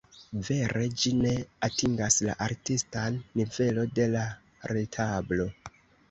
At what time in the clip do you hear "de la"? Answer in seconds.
3.99-4.23